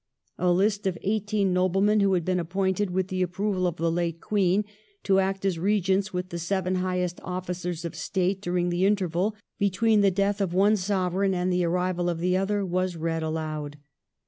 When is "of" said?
0.87-0.97, 3.67-3.75, 7.85-7.93, 10.41-10.55, 12.09-12.17